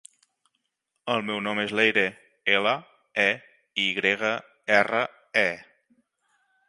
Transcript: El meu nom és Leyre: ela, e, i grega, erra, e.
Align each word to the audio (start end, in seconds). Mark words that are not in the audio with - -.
El 1.15 1.25
meu 1.27 1.41
nom 1.47 1.61
és 1.63 1.73
Leyre: 1.79 2.05
ela, 2.55 2.73
e, 3.25 3.29
i 3.85 3.89
grega, 4.01 4.35
erra, 4.79 5.05
e. 5.45 5.49